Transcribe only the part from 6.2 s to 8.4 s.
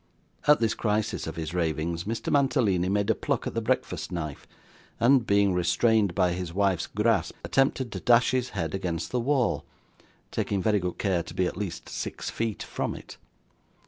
his wife's grasp, attempted to dash